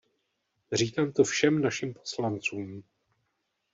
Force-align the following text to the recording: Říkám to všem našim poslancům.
Říkám 0.73 1.11
to 1.11 1.23
všem 1.23 1.61
našim 1.61 1.93
poslancům. 1.93 2.83